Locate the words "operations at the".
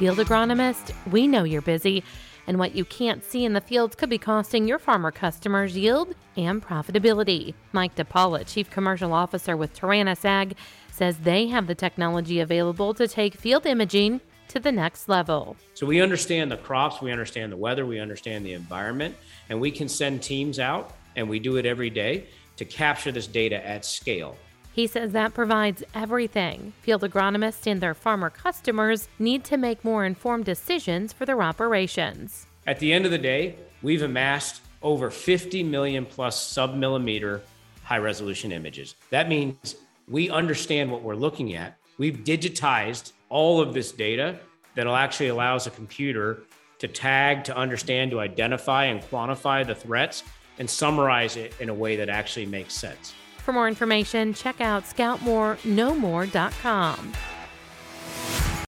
31.42-32.92